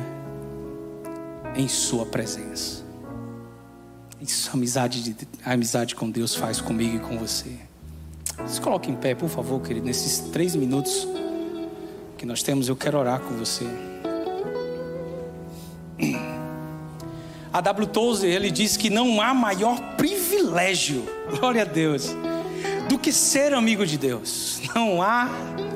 [1.56, 2.84] em Sua presença.
[4.22, 7.58] Isso a amizade, de, a amizade com Deus faz comigo e com você.
[8.48, 11.08] Se coloque em pé, por favor, querido, nesses três minutos
[12.18, 13.66] que nós temos, eu quero orar com você.
[17.52, 17.88] A W.
[17.88, 21.04] Tozer, ele diz que não há maior privilégio,
[21.40, 22.16] glória a Deus,
[22.88, 24.62] do que ser amigo de Deus.
[24.76, 25.28] Não há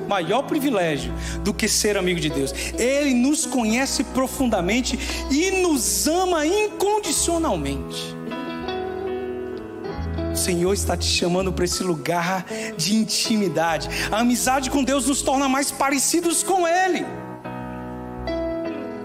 [0.08, 2.54] maior privilégio do que ser amigo de Deus.
[2.78, 4.97] Ele nos conhece profundamente
[5.32, 8.14] e nos ama incondicionalmente.
[10.34, 12.45] O Senhor está te chamando para esse lugar
[12.76, 13.88] de intimidade.
[14.12, 17.06] A amizade com Deus nos torna mais parecidos com Ele.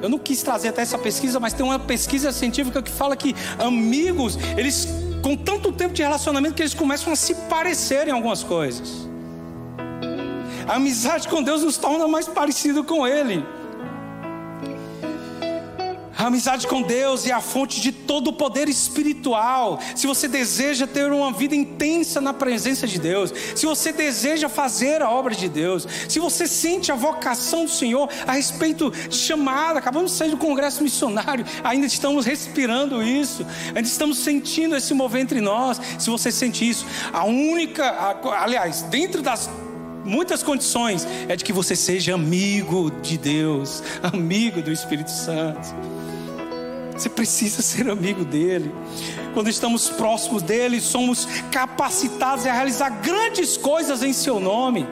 [0.00, 3.34] Eu não quis trazer até essa pesquisa, mas tem uma pesquisa científica que fala que
[3.58, 4.88] amigos, eles
[5.22, 9.07] com tanto tempo de relacionamento que eles começam a se parecer em algumas coisas.
[10.68, 13.42] A amizade com Deus nos torna mais parecido com Ele.
[16.18, 19.78] A amizade com Deus é a fonte de todo o poder espiritual.
[19.94, 25.00] Se você deseja ter uma vida intensa na presença de Deus, se você deseja fazer
[25.00, 29.78] a obra de Deus, se você sente a vocação do Senhor a respeito de chamada,
[29.78, 35.22] acabamos de sair do congresso missionário, ainda estamos respirando isso, ainda estamos sentindo esse mover
[35.22, 35.80] entre nós.
[35.98, 39.48] Se você sente isso, a única, aliás, dentro das
[40.04, 45.68] muitas condições é de que você seja amigo de Deus, amigo do Espírito Santo.
[46.92, 48.74] Você precisa ser amigo dele.
[49.32, 54.84] Quando estamos próximos dele, somos capacitados a realizar grandes coisas em seu nome.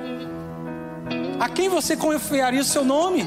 [1.40, 3.26] A quem você confiaria o seu nome?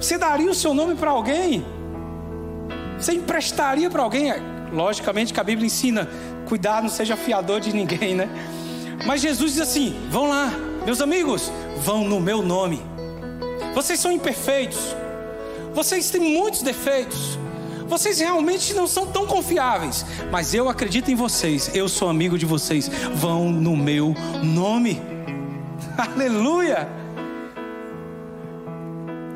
[0.00, 1.64] Você daria o seu nome para alguém?
[2.98, 4.32] Você emprestaria para alguém?
[4.72, 6.08] Logicamente que a Bíblia ensina:
[6.46, 8.28] cuidado, não seja fiador de ninguém, né?
[9.06, 10.52] Mas Jesus diz assim: vão lá,
[10.84, 12.80] meus amigos, vão no meu nome.
[13.74, 14.94] Vocês são imperfeitos,
[15.74, 17.38] vocês têm muitos defeitos.
[17.86, 20.06] Vocês realmente não são tão confiáveis.
[20.30, 21.70] Mas eu acredito em vocês.
[21.74, 22.88] Eu sou amigo de vocês.
[23.14, 25.02] Vão no meu nome.
[25.98, 27.03] Aleluia!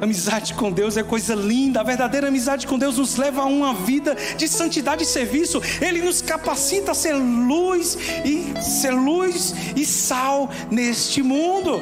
[0.00, 1.80] Amizade com Deus é coisa linda.
[1.80, 5.60] A verdadeira amizade com Deus nos leva a uma vida de santidade e serviço.
[5.80, 11.80] Ele nos capacita a ser luz e ser luz e sal neste mundo.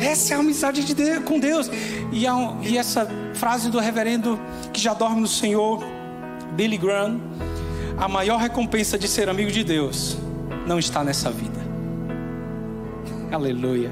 [0.00, 1.70] Essa é a amizade de Deus, com Deus.
[2.12, 4.38] E, a, e essa frase do reverendo
[4.72, 5.84] que já dorme no Senhor,
[6.56, 7.20] Billy Graham:
[7.96, 10.16] a maior recompensa de ser amigo de Deus
[10.66, 11.62] não está nessa vida.
[13.30, 13.90] Aleluia.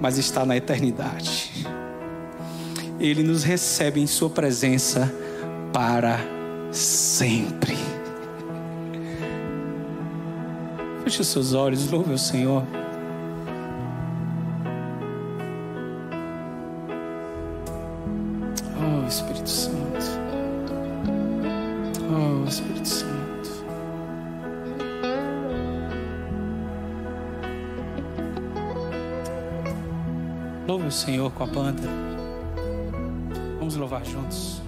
[0.00, 1.66] Mas está na eternidade.
[3.00, 5.12] Ele nos recebe em Sua presença
[5.72, 6.20] para
[6.70, 7.76] sempre.
[11.02, 12.62] Feche os seus olhos, louve o Senhor.
[19.10, 20.06] Espírito Santo.
[22.12, 23.64] Oh, Espírito Santo.
[30.68, 32.09] Louve o Senhor com a banda.
[33.80, 34.59] Louvar juntos.